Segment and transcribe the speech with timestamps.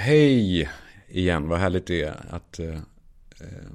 [0.00, 0.70] Hej
[1.08, 2.74] igen, vad härligt det är att eh,
[3.40, 3.70] eh,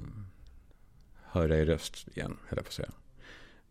[1.22, 2.90] höra er röst igen, höll jag på att säga.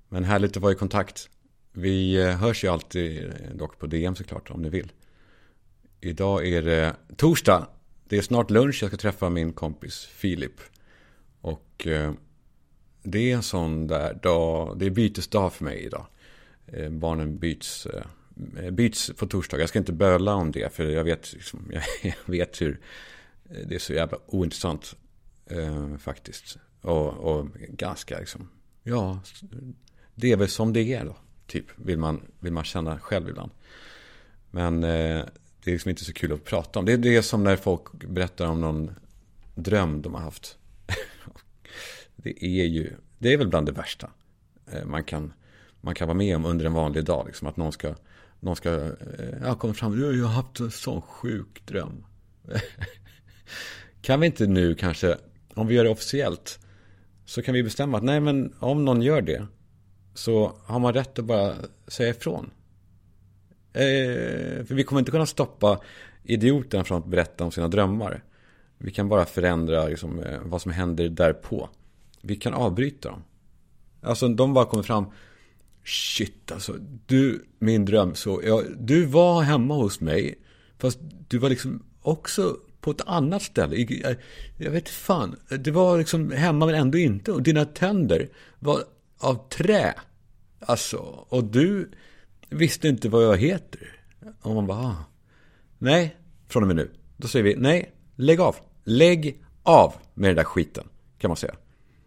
[0.09, 1.29] Men härligt att vara i kontakt.
[1.71, 4.91] Vi eh, hörs ju alltid eh, dock på DM såklart, om ni vill.
[6.01, 7.67] Idag är det torsdag.
[8.07, 10.61] Det är snart lunch, jag ska träffa min kompis Filip.
[11.41, 12.13] Och eh,
[13.03, 16.05] det är en sån där dag, det är bytesdag för mig idag.
[16.67, 18.05] Eh, barnen byts Eh,
[18.57, 19.59] Eh, byts på torsdag.
[19.59, 21.71] Jag ska inte böla om det, för jag vet, liksom,
[22.01, 22.79] jag vet hur
[23.49, 24.95] eh, det är så jävla ointressant
[25.45, 26.57] eh, faktiskt.
[26.81, 28.49] Och, och, ganska liksom,
[28.83, 29.19] ja,
[30.15, 31.15] det är väl som det är då,
[31.47, 33.51] typ, vill man, vill man känna själv ibland.
[34.51, 35.25] Men eh,
[35.63, 36.85] det är liksom inte så kul att prata om.
[36.85, 38.91] Det, är det som när folk berättar om någon
[39.55, 40.57] dröm de har haft.
[42.15, 44.09] det är ju, det är väl bland det värsta
[44.71, 45.33] eh, man kan,
[45.81, 47.25] man kan vara med om under en vanlig dag.
[47.27, 47.95] Liksom, att någon ska
[48.43, 48.91] någon ska, eh,
[49.41, 52.05] jag kommer fram, jag har haft en sån sjuk dröm.
[54.01, 55.17] kan vi inte nu kanske,
[55.53, 56.59] om vi gör det officiellt,
[57.25, 59.47] så kan vi bestämma att nej men om någon gör det,
[60.13, 61.55] så har man rätt att bara
[61.87, 62.51] säga ifrån.
[63.73, 65.79] Eh, för vi kommer inte kunna stoppa
[66.23, 68.23] idioten från att berätta om sina drömmar.
[68.77, 71.69] Vi kan bara förändra liksom, eh, vad som händer därpå.
[72.21, 73.23] Vi kan avbryta dem.
[74.01, 75.05] Alltså de bara kommer fram.
[75.85, 80.39] Shit alltså, du, min dröm så, jag, du var hemma hos mig,
[80.77, 83.75] fast du var liksom också på ett annat ställe.
[83.75, 84.15] Jag,
[84.57, 87.31] jag vet fan, det var liksom hemma men ändå inte.
[87.31, 88.83] Och dina tänder var
[89.17, 89.93] av trä.
[90.59, 90.97] Alltså,
[91.29, 91.91] och du
[92.49, 93.99] visste inte vad jag heter.
[94.41, 95.05] Och man bara, ah.
[95.77, 96.15] nej,
[96.47, 96.91] från och med nu.
[97.17, 98.55] Då säger vi, nej, lägg av.
[98.83, 100.87] Lägg av med den där skiten,
[101.17, 101.55] kan man säga.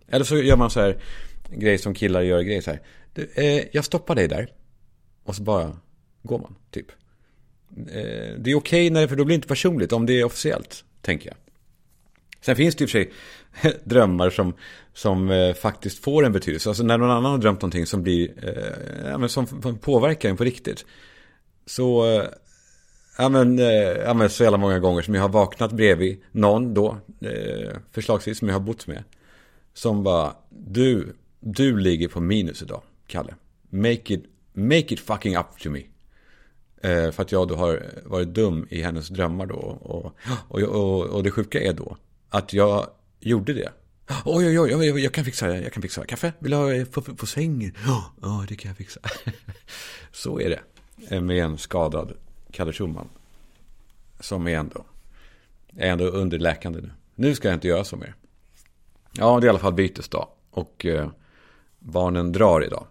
[0.09, 1.03] Eller så gör man så här,
[1.51, 2.83] grej som killar gör grejer så här.
[3.17, 4.53] Du, eh, jag stoppar dig där.
[5.25, 5.77] Och så bara
[6.23, 6.87] går man, typ.
[7.77, 10.85] Eh, det är okej, okay för då blir det inte personligt om det är officiellt,
[11.01, 11.37] tänker jag.
[12.41, 13.13] Sen finns det i och för sig
[13.85, 14.55] drömmar som,
[14.93, 16.69] som eh, faktiskt får en betydelse.
[16.71, 19.47] Alltså när någon annan har drömt någonting som blir, eh, ja, men som
[19.81, 20.87] påverkar en på riktigt.
[21.67, 22.25] Så, eh,
[23.19, 23.67] ja, men, eh,
[24.05, 28.39] ja men så jävla många gånger som jag har vaknat bredvid någon då, eh, förslagsvis
[28.39, 29.05] som jag har bott med.
[29.75, 32.83] Som bara, du, du ligger på minus idag.
[33.07, 33.35] Kalle.
[33.71, 35.83] Make it, make it fucking up to me.
[36.83, 39.55] Eh, för att jag då har varit dum i hennes drömmar då.
[39.55, 40.15] Och,
[40.49, 41.97] och, och, och det sjuka är då
[42.29, 42.87] att jag
[43.21, 43.73] gjorde det.
[44.25, 45.61] Oj, oj, oj, jag, jag kan fixa det.
[45.61, 46.07] Jag kan fixa det.
[46.07, 46.33] Kaffe?
[46.39, 47.73] Vill du ha eh, på, på, sängen?
[47.87, 49.01] Ja, oh, det kan jag fixa.
[50.13, 50.61] Så är det
[51.09, 52.13] eh, med en skadad
[52.53, 53.09] Kalle Schulman.
[54.21, 54.85] Som är ändå,
[55.77, 56.91] är ändå underläkande nu.
[57.15, 58.15] Nu ska jag inte göra så mer.
[59.13, 60.29] Ja, det är i alla fall bytesdag.
[60.51, 61.11] Och eh,
[61.79, 62.87] barnen drar idag.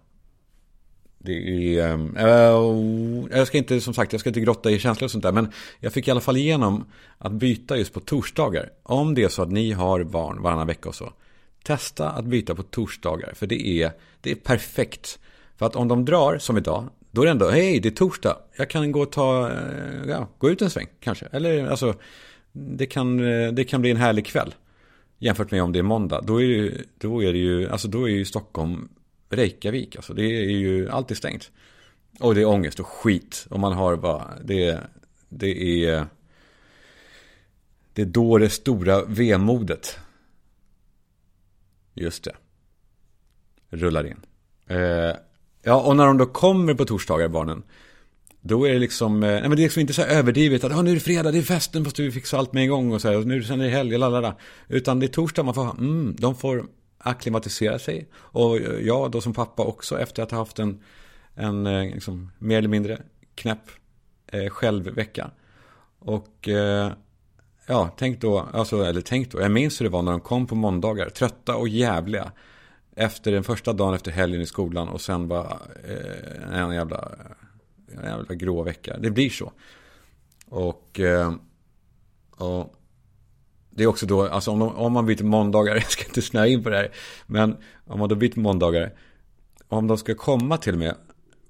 [1.26, 5.12] Det är, äh, jag ska inte, som sagt, jag ska inte grotta i känslor och
[5.12, 5.32] sånt där.
[5.32, 6.86] Men jag fick i alla fall igenom
[7.18, 8.70] att byta just på torsdagar.
[8.84, 11.14] Om det är så att ni har barn varannan vecka och så.
[11.64, 13.34] Testa att byta på torsdagar.
[13.36, 13.92] För det är,
[14.22, 15.20] det är perfekt.
[15.58, 18.38] För att om de drar, som idag, då är det ändå, hej, det är torsdag.
[18.58, 21.26] Jag kan gå och ta, eh, ja, gå ut en sväng kanske.
[21.32, 21.94] Eller alltså,
[22.52, 24.56] det kan, eh, det kan bli en härlig kväll.
[25.20, 26.22] Jämfört med om det är måndag.
[26.22, 28.90] Då är det ju, då är det ju, alltså då är ju Stockholm
[29.30, 29.96] Reykjavik.
[29.96, 31.52] Alltså det är ju alltid stängt.
[32.20, 33.48] Och det är ångest och skit.
[33.50, 34.80] Och man har bara, det,
[35.30, 36.08] det är,
[37.94, 39.98] det är då det stora vemodet.
[41.94, 42.36] Just det.
[43.70, 44.20] Rullar in.
[44.68, 45.16] Eh,
[45.64, 47.64] ja, och när de då kommer på torsdagar, barnen.
[48.42, 50.72] Då är det liksom, eh, nej men det är liksom inte så här överdrivet att
[50.72, 52.94] ah, nu är det fredag, det är festen, måste vi fixa allt med en gång
[52.94, 54.36] och så här, och nu sen är det helg, lalala.
[54.68, 56.66] Utan det är torsdag, man får, mm, de får
[57.06, 58.08] akklimatisera sig.
[58.16, 60.84] Och jag då som pappa också efter att ha haft en,
[61.36, 63.02] en eh, liksom, mer eller mindre
[63.36, 63.70] knäpp
[64.28, 65.32] eh, självvecka.
[66.00, 66.92] Och eh,
[67.68, 70.48] ja, tänk då, alltså, eller tänk då, jag minns hur det var när de kom
[70.48, 72.32] på måndagar, trötta och jävliga.
[72.96, 77.12] Efter den första dagen efter helgen i skolan och sen var eh, en jävla,
[77.92, 78.98] en jävla grå vecka.
[78.98, 79.52] Det blir så.
[80.46, 81.34] Och, eh,
[82.38, 82.76] och
[83.76, 86.48] det är också då, alltså om, de, om man byter måndagar, jag ska inte snöa
[86.48, 86.92] in på det här,
[87.28, 88.94] men om man då byter måndagar,
[89.68, 90.96] om de ska komma till och med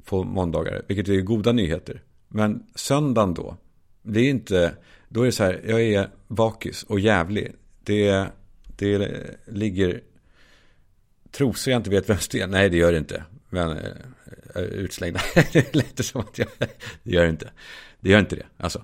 [0.06, 3.58] på måndagar, vilket är goda nyheter, men söndagen då,
[4.02, 4.76] det är inte,
[5.10, 7.56] då är det så här, jag är bakis och jävlig.
[7.84, 8.28] Det,
[8.78, 9.12] det
[9.46, 10.02] ligger
[11.32, 12.48] trosor jag inte vet vem det är.
[12.48, 13.24] Nej, det gör det inte.
[13.50, 13.78] Men
[14.56, 15.22] eh, utslängda.
[15.54, 16.48] det lät som att jag,
[17.04, 17.52] det gör det inte.
[18.00, 18.84] Det gör inte det, alltså.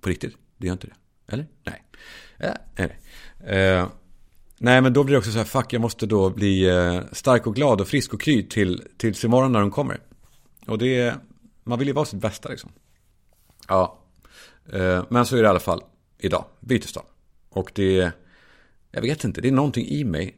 [0.00, 0.94] På riktigt, det gör inte det.
[1.32, 1.46] Eller?
[1.64, 1.84] Nej.
[2.76, 2.98] Nej.
[3.46, 3.88] Eh,
[4.58, 7.46] nej, men då blir det också så här, fuck, jag måste då bli eh, stark
[7.46, 10.00] och glad och frisk och kry till, tills imorgon när de kommer.
[10.66, 11.16] Och det är,
[11.64, 12.70] man vill ju vara sitt bästa liksom.
[13.68, 13.98] Ja,
[14.72, 15.82] eh, men så är det i alla fall.
[16.18, 17.04] idag, bytesdag.
[17.48, 18.12] Och det,
[18.90, 20.36] jag vet inte, det är någonting i mig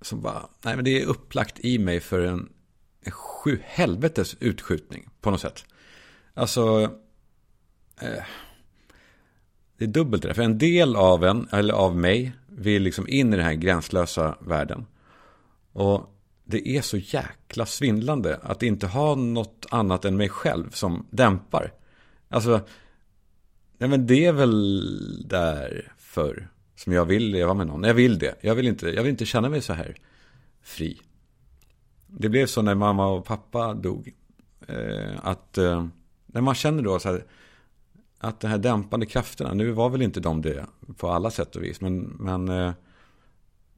[0.00, 2.48] som bara, nej men det är upplagt i mig för en,
[3.00, 5.64] en sju helvetes utskjutning på något sätt.
[6.34, 6.82] Alltså,
[8.00, 8.24] eh,
[9.78, 10.28] det är dubbelt det.
[10.28, 10.34] där.
[10.34, 14.38] För en del av en, eller av mig, vill liksom in i den här gränslösa
[14.40, 14.86] världen.
[15.72, 16.14] Och
[16.44, 21.72] det är så jäkla svindlande att inte ha något annat än mig själv som dämpar.
[22.28, 22.60] Alltså,
[23.78, 27.84] nej men det är väl därför som jag vill leva med någon.
[27.84, 28.34] Jag vill det.
[28.40, 29.96] Jag vill inte, jag vill inte känna mig så här
[30.62, 31.00] fri.
[32.06, 34.12] Det blev så när mamma och pappa dog.
[34.68, 35.86] Eh, att eh,
[36.26, 37.24] när man känner då så här,
[38.18, 40.66] att de här dämpande krafterna, nu var väl inte de det
[40.96, 42.72] på alla sätt och vis, men, men eh,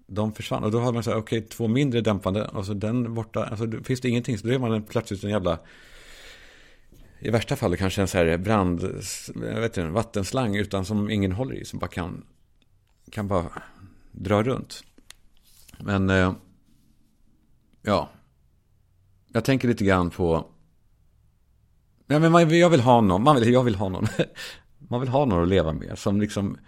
[0.06, 0.64] de försvann.
[0.64, 3.44] Och då har man så här, okej, okay, två mindre dämpande, och så den borta,
[3.44, 5.58] alltså finns det ingenting, så då är man plötsligt en jävla,
[7.19, 9.02] i värsta fall kanske en så här brand,
[9.34, 12.25] jag vet inte, vattenslang utan som ingen håller i, som bara kan,
[13.10, 13.62] kan bara
[14.12, 14.84] dra runt.
[15.78, 16.32] Men, eh,
[17.82, 18.10] ja,
[19.32, 20.46] jag tänker lite grann på
[22.10, 24.06] Nej men man, jag vill ha någon, man vill, jag vill ha någon.
[24.88, 26.58] Man vill ha någon att leva med som liksom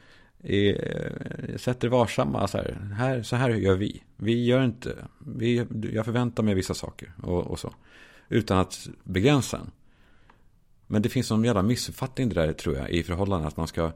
[0.42, 4.02] är, eh, sätter varsamma så här, här, så här gör vi.
[4.16, 7.74] Vi gör inte, vi, jag förväntar mig vissa saker och, och så.
[8.28, 9.70] Utan att begränsa en.
[10.86, 13.48] Men det finns någon jävla missuppfattning det där tror jag i förhållanden.
[13.48, 13.92] Att man ska,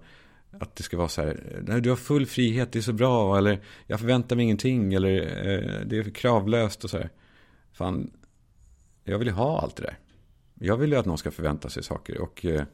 [0.61, 3.39] att det ska vara så här, nej, du har full frihet, det är så bra.
[3.39, 4.95] Eller jag förväntar mig ingenting.
[4.95, 7.11] Eller eh, det är kravlöst och så här.
[7.73, 8.11] Fan,
[9.05, 9.99] jag vill ju ha allt det där.
[10.59, 12.21] Jag vill ju att någon ska förvänta sig saker.
[12.21, 12.65] Och, eh,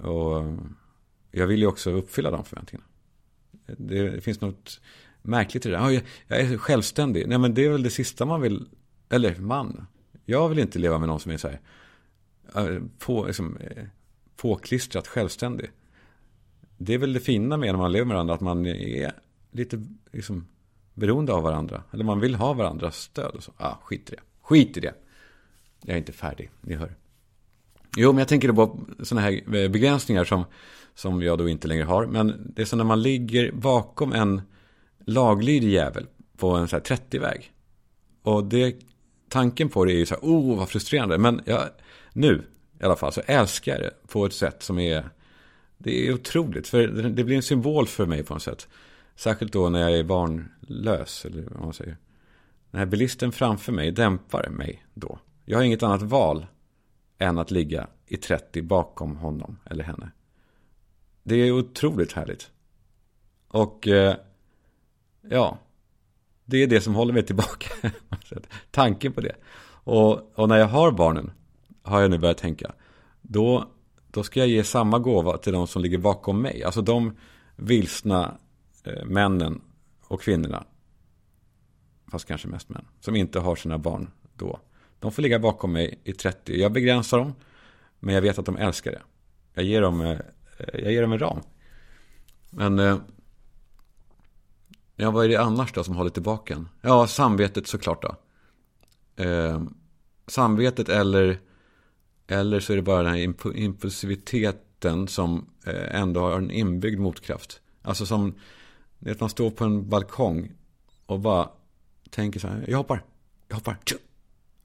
[0.00, 0.44] och
[1.30, 2.88] jag vill ju också uppfylla de förväntningarna.
[3.66, 4.80] Det, finns något
[5.22, 6.02] märkligt i det där.
[6.26, 7.28] Jag är självständig.
[7.28, 8.68] Nej men det är väl det sista man vill.
[9.08, 9.86] Eller man.
[10.24, 11.60] Jag vill inte leva med någon som är så här.
[12.54, 13.84] Eh, på, liksom, eh,
[14.36, 15.70] påklistrat självständig.
[16.76, 18.34] Det är väl det fina med när man lever med varandra.
[18.34, 19.12] Att man är
[19.50, 20.46] lite liksom,
[20.94, 21.82] beroende av varandra.
[21.92, 23.34] Eller man vill ha varandras stöd.
[23.34, 23.52] Och så.
[23.56, 24.22] Ah, skit i det.
[24.42, 24.94] Skit i det.
[25.84, 26.94] Jag är inte färdig, ni hör.
[27.96, 30.44] Jo, men jag tänker på sådana här eh, begränsningar som,
[30.94, 32.06] som jag då inte längre har.
[32.06, 34.42] Men det är som när man ligger bakom en
[34.98, 37.52] laglydig jävel på en 30-väg.
[38.22, 38.76] Och det,
[39.28, 41.18] tanken på det är ju så här, oh vad frustrerande.
[41.18, 41.62] Men jag,
[42.12, 42.42] nu
[42.80, 45.10] i alla fall så älskar jag det på ett sätt som är,
[45.78, 46.68] det är otroligt.
[46.68, 48.68] För det blir en symbol för mig på något sätt.
[49.16, 51.96] Särskilt då när jag är barnlös, eller vad man säger.
[52.70, 55.18] Den här bilisten framför mig dämpar mig då.
[55.50, 56.46] Jag har inget annat val
[57.18, 60.10] än att ligga i 30 bakom honom eller henne.
[61.22, 62.50] Det är otroligt härligt.
[63.48, 64.16] Och eh,
[65.20, 65.58] ja,
[66.44, 67.90] det är det som håller mig tillbaka.
[68.70, 69.36] Tanken på det.
[69.68, 71.30] Och, och, när jag har barnen,
[71.82, 72.72] har jag nu börjat tänka,
[73.22, 73.70] då,
[74.10, 76.64] då ska jag ge samma gåva till de som ligger bakom mig.
[76.64, 77.16] Alltså de
[77.56, 78.38] vilsna
[78.84, 79.60] eh, männen
[80.02, 80.64] och kvinnorna,
[82.10, 84.60] fast kanske mest män, som inte har sina barn då.
[85.00, 86.60] De får ligga bakom mig i 30.
[86.60, 87.34] Jag begränsar dem.
[88.00, 89.02] Men jag vet att de älskar det.
[89.54, 91.40] Jag ger dem, eh, eh, jag ger dem en ram.
[92.50, 92.78] Men...
[92.78, 92.96] Eh,
[94.96, 96.68] ja, vad är det annars då som håller tillbaka en?
[96.80, 98.16] Ja, samvetet såklart då.
[99.24, 99.62] Eh,
[100.26, 101.38] samvetet eller...
[102.30, 107.60] Eller så är det bara den här impulsiviteten som eh, ändå har en inbyggd motkraft.
[107.82, 108.34] Alltså som...
[109.06, 110.52] Att man står på en balkong
[111.06, 111.48] och bara
[112.10, 112.64] tänker så här.
[112.68, 113.04] Jag hoppar.
[113.48, 113.78] Jag hoppar.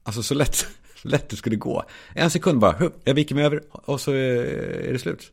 [0.04, 0.66] Alltså så lätt,
[1.02, 1.84] lätt det skulle gå.
[2.14, 5.32] En sekund bara, jag viker mig över och så eh, är det slut.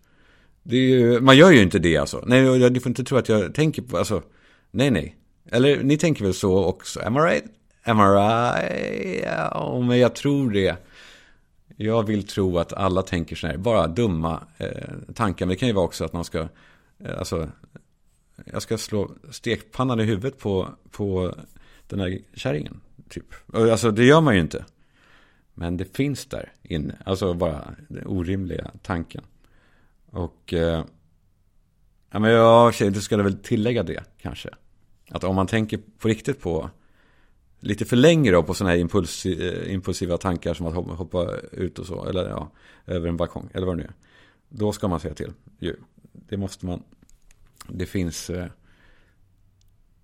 [0.63, 2.23] Det är ju, man gör ju inte det alltså.
[2.27, 4.21] Nej, ni får inte tro att jag tänker på, alltså,
[4.71, 5.15] nej, nej.
[5.51, 7.45] Eller ni tänker väl så också, am I right?
[7.83, 9.23] Am I right?
[9.23, 10.75] Ja, men jag tror det.
[11.77, 15.45] Jag vill tro att alla tänker så här, bara dumma eh, tankar.
[15.45, 16.39] Men det kan ju vara också att man ska,
[17.03, 17.49] eh, alltså,
[18.45, 21.35] jag ska slå stekpannan i huvudet på, på
[21.87, 22.81] den här kärringen.
[23.11, 23.25] Typ.
[23.53, 24.65] Alltså det gör man ju inte.
[25.53, 26.97] Men det finns där inne.
[27.05, 29.23] Alltså bara den orimliga tanken.
[30.09, 30.53] Och...
[30.53, 30.83] Eh,
[32.11, 34.49] ja, men jag du skulle väl tillägga det kanske.
[35.09, 36.69] Att om man tänker på riktigt på...
[37.59, 41.79] Lite för länge då på sådana här impuls, eh, impulsiva tankar som att hoppa ut
[41.79, 42.05] och så.
[42.05, 42.51] Eller ja,
[42.85, 43.49] över en balkong.
[43.53, 43.93] Eller vad det nu är.
[44.49, 45.33] Då ska man säga till.
[46.11, 46.83] Det måste man...
[47.67, 48.29] Det finns...
[48.29, 48.47] Eh,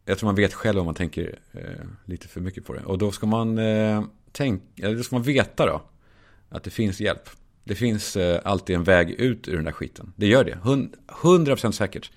[0.08, 2.84] jag tror man vet själv om man tänker eh, lite för mycket på det.
[2.84, 5.82] Och då ska man eh, tänka, eller då ska man veta då.
[6.50, 7.30] Att det finns hjälp.
[7.64, 10.14] Det finns eh, alltid en väg ut ur den där skiten.
[10.16, 10.60] Det gör det.
[10.64, 12.12] 100% säkert.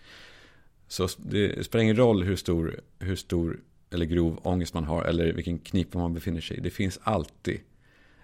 [0.89, 5.05] Så det spelar ingen roll hur stor, hur stor eller grov ångest man har.
[5.05, 6.61] Eller vilken knipa man befinner sig i.
[6.61, 7.61] Det finns alltid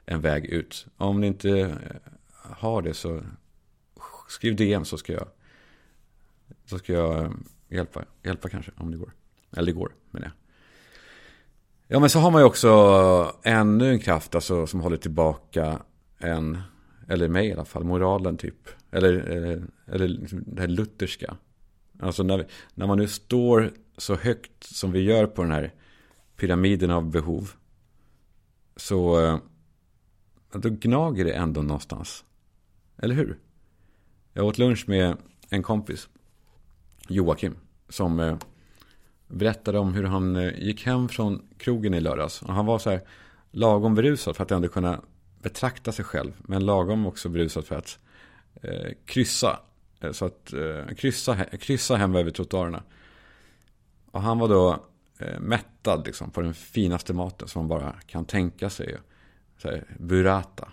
[0.04, 0.87] en väg ut.
[0.96, 1.70] Om ni inte eh,
[2.32, 3.23] har det så
[4.28, 5.28] skriv DM så ska jag
[6.64, 7.30] Så ska jag eh,
[7.68, 9.12] hjälpa, hjälpa kanske om det går.
[9.56, 10.32] Eller igår, menar men jag.
[11.88, 15.82] Ja, men så har man ju också ännu en kraft alltså, som håller tillbaka
[16.18, 16.58] en,
[17.08, 18.68] eller mig i alla fall, moralen typ.
[18.90, 19.62] Eller, eh,
[19.94, 21.36] eller, eller det här lutherska.
[22.00, 25.72] Alltså när, när man nu står så högt som vi gör på den här
[26.36, 27.50] pyramiden av behov.
[28.76, 29.38] Så eh,
[30.52, 32.25] då gnager det ändå någonstans.
[32.98, 33.38] Eller hur?
[34.32, 35.16] Jag åt lunch med
[35.48, 36.08] en kompis,
[37.08, 37.56] Joakim,
[37.88, 38.36] som eh,
[39.28, 42.42] berättade om hur han eh, gick hem från krogen i lördags.
[42.42, 43.00] Och han var så här
[43.50, 45.00] lagom berusad för att ändå kunna
[45.42, 46.33] betrakta sig själv.
[46.38, 47.99] Men lagom också berusad för att
[48.62, 49.61] eh, kryssa.
[50.00, 52.83] Eh, så att eh, kryssa, kryssa hem över trottoarerna.
[54.11, 54.85] Och han var då
[55.18, 58.97] eh, mättad liksom, på den finaste maten som man bara kan tänka sig.
[59.59, 60.73] Så här, burrata.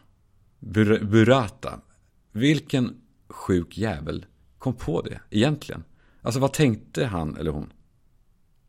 [0.59, 1.79] Bur, burrata.
[2.31, 4.25] Vilken sjuk jävel
[4.57, 5.83] kom på det egentligen?
[6.21, 7.73] Alltså vad tänkte han eller hon?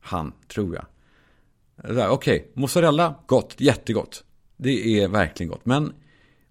[0.06, 0.86] Han, tror jag.
[1.76, 4.24] Okej, okay, mozzarella, gott, jättegott.
[4.56, 5.66] Det är verkligen gott.
[5.66, 5.92] Men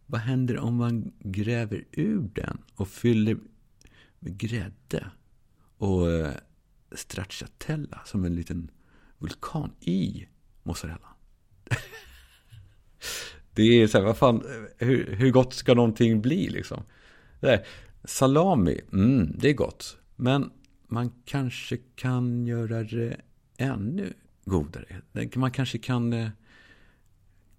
[0.06, 3.38] vad händer om man gräver ur den och fyller
[4.20, 5.12] med grädde
[5.78, 6.34] och eh,
[6.92, 8.72] stracciatella som en liten
[9.18, 10.28] vulkan i
[10.64, 11.16] mozzarella?
[13.54, 14.44] det är så här, vad fan,
[14.78, 16.84] hur, hur gott ska någonting bli liksom?
[17.40, 17.66] Det
[18.04, 19.98] salami, mm, det är gott.
[20.16, 20.52] Men
[20.88, 23.18] man kanske kan göra det
[23.58, 24.14] ännu
[24.46, 25.02] godare.
[25.36, 26.30] Man kanske kan eh,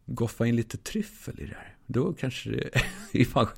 [0.06, 1.76] goffa in lite tryffel i det här.
[1.86, 2.70] Då kanske det,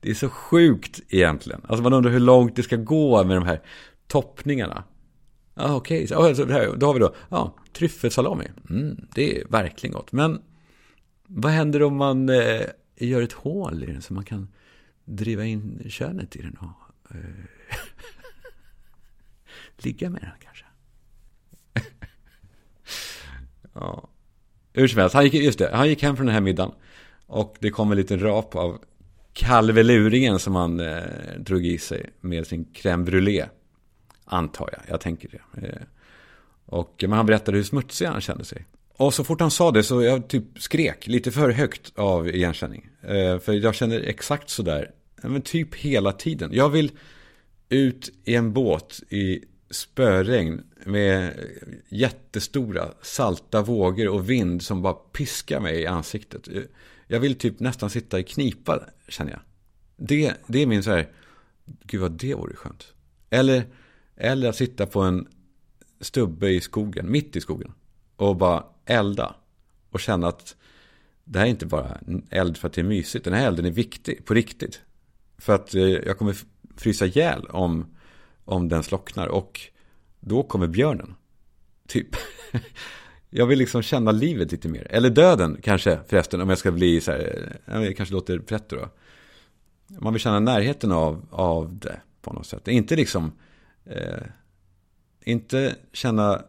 [0.00, 1.60] det är så sjukt egentligen.
[1.64, 3.62] Alltså man undrar hur långt det ska gå med de här
[4.06, 4.84] toppningarna.
[5.54, 6.16] Ah, Okej, okay.
[6.16, 6.44] alltså,
[6.76, 8.44] då har vi då ja, tryffelsalami.
[8.70, 10.12] Mm, det är verkligen gott.
[10.12, 10.42] Men
[11.26, 12.62] vad händer om man eh,
[12.96, 14.48] gör ett hål i den så man kan
[15.04, 17.20] driva in könet i den och eh,
[19.76, 20.65] ligga med den kanske?
[23.80, 24.08] Ja.
[24.72, 26.72] Hur som helst, han gick, just det, han gick hem från den här middagen.
[27.26, 28.78] Och det kom en liten rap av
[29.32, 31.02] kalveluringen som han eh,
[31.38, 33.48] drog i sig med sin crème brûlée.
[34.24, 35.66] Antar jag, jag tänker det.
[35.66, 35.82] Eh,
[36.66, 38.66] och, men han berättade hur smutsig han kände sig.
[38.96, 42.88] Och så fort han sa det så jag typ skrek lite för högt av igenkänning.
[43.02, 44.90] Eh, för jag känner exakt sådär,
[45.22, 46.50] men typ hela tiden.
[46.52, 46.90] Jag vill
[47.68, 51.46] ut i en båt i spöregn med
[51.88, 56.48] jättestora salta vågor och vind som bara piskar mig i ansiktet.
[57.06, 59.40] Jag vill typ nästan sitta i knipa, känner jag.
[59.96, 61.08] Det, det är min så här,
[61.64, 62.92] gud vad det vore skönt.
[63.30, 63.66] Eller,
[64.16, 65.28] eller att sitta på en
[66.00, 67.72] stubbe i skogen, mitt i skogen.
[68.16, 69.36] Och bara elda.
[69.90, 70.56] Och känna att
[71.24, 73.24] det här är inte bara eld för att det är mysigt.
[73.24, 74.80] Den här elden är viktig, på riktigt.
[75.38, 76.36] För att eh, jag kommer
[76.76, 77.95] frysa ihjäl om,
[78.46, 79.26] om den slocknar.
[79.26, 79.60] Och
[80.20, 81.14] då kommer björnen.
[81.88, 82.08] Typ.
[83.30, 84.86] Jag vill liksom känna livet lite mer.
[84.90, 88.76] Eller döden kanske förresten, om jag ska bli så här, eh, jag kanske låter pretto
[88.76, 88.88] då.
[90.00, 92.68] Man vill känna närheten av, av det på något sätt.
[92.68, 93.32] Inte liksom,
[93.84, 94.22] eh,
[95.24, 96.42] inte känna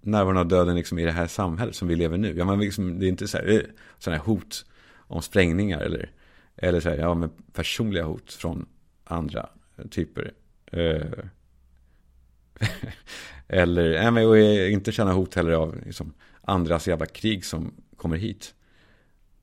[0.00, 2.34] närvaron av döden liksom i det här samhället som vi lever nu.
[2.38, 3.60] Ja, man liksom, det är inte så här, eh,
[3.98, 4.64] sådana här hot
[4.96, 6.10] om sprängningar eller,
[6.56, 8.66] eller så här, ja, men personliga hot från
[9.04, 9.48] andra
[9.90, 10.32] typer.
[10.72, 11.24] Eh,
[13.48, 14.38] eller nej, och
[14.70, 16.12] inte känna hot heller av liksom,
[16.42, 18.54] andras jävla krig som kommer hit.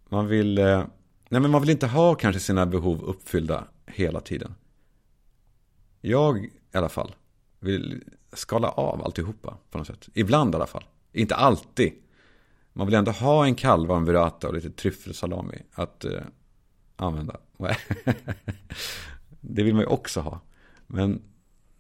[0.10, 0.84] Man vill, eh,
[1.30, 4.56] nej, men man vill inte ha kanske sina behov uppfyllda hela tiden.
[6.02, 7.16] Jag i alla fall
[7.60, 10.10] vill skala av alltihopa på något sätt.
[10.14, 10.84] Ibland i alla fall.
[11.12, 11.94] Inte alltid.
[12.74, 16.22] Man vill ändå ha en kalva, en burrata och lite tryffelsalami att eh,
[16.96, 17.38] använda.
[19.42, 20.42] det vill man ju också ha.
[20.92, 21.22] Men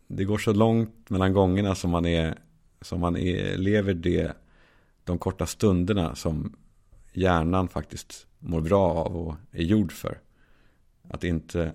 [0.08, 2.39] det går så långt mellan gångerna som man, är,
[2.82, 4.34] som man är, lever det,
[5.04, 6.56] de korta stunderna som
[7.13, 10.20] hjärnan faktiskt mår bra av och är gjord för.
[11.10, 11.74] Att inte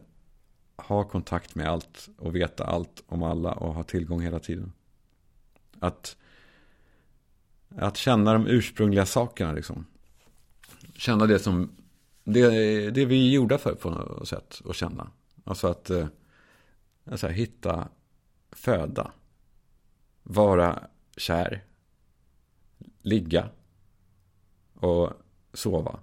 [0.77, 4.73] ha kontakt med allt och veta allt om alla och ha tillgång hela tiden.
[5.79, 6.17] Att,
[7.77, 9.87] att känna de ursprungliga sakerna liksom.
[10.97, 11.71] Känna det som
[12.25, 12.51] det,
[12.91, 15.11] det vi är gjorda för på något sätt att känna.
[15.45, 16.07] Alltså att eh,
[17.05, 17.89] alltså, hitta
[18.53, 19.13] föda,
[20.23, 21.65] vara kär,
[23.03, 23.51] ligga
[24.75, 25.13] och
[25.53, 26.01] sova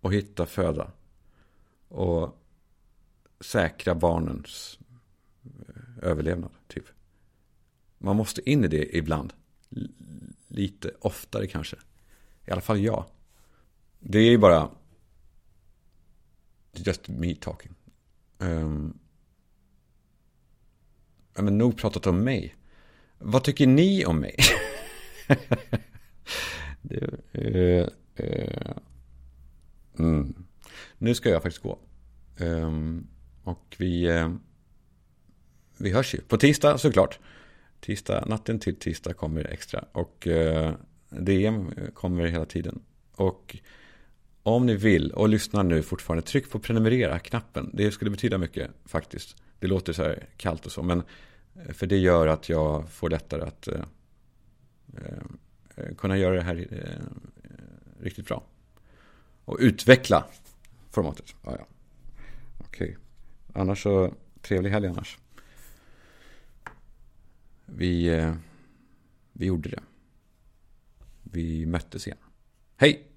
[0.00, 0.92] och hitta föda
[1.88, 2.42] och
[3.40, 4.78] säkra barnens
[5.44, 6.50] eh, överlevnad.
[6.66, 6.84] Typ.
[7.98, 9.32] Man måste in i det ibland.
[10.48, 11.76] Lite oftare kanske.
[12.46, 13.04] I alla fall jag.
[13.98, 14.70] Det är ju bara
[16.72, 17.74] just me talking.
[18.38, 18.98] Um,
[21.34, 22.54] men nog pratat om mig.
[23.18, 24.36] Vad tycker ni om mig?
[26.82, 27.88] det, uh,
[28.20, 28.76] uh,
[29.98, 30.44] mm.
[30.98, 31.78] Nu ska jag faktiskt gå.
[32.38, 33.06] Um,
[33.44, 34.34] och vi, uh,
[35.76, 36.20] vi hörs ju.
[36.20, 37.18] På tisdag såklart.
[37.80, 39.84] Tisdag, natten till tisdag kommer extra.
[39.92, 40.28] Och
[41.10, 42.82] DM kommer hela tiden.
[43.12, 43.56] Och
[44.42, 47.70] om ni vill och lyssnar nu fortfarande, tryck på prenumerera-knappen.
[47.74, 49.36] Det skulle betyda mycket faktiskt.
[49.62, 51.02] Det låter så här kallt och så, men
[51.54, 53.84] eh, för det gör att jag får lättare att eh,
[55.76, 57.06] eh, kunna göra det här eh,
[58.00, 58.44] riktigt bra.
[59.44, 60.24] Och utveckla
[60.90, 61.34] formatet.
[61.42, 61.66] Ja, ja.
[62.58, 62.88] Okej.
[62.88, 62.96] Okay.
[63.52, 65.18] Annars så, trevlig helg annars.
[67.66, 68.34] Vi, eh,
[69.32, 69.82] vi gjorde det.
[71.22, 72.18] Vi möttes igen.
[72.76, 73.11] Hej!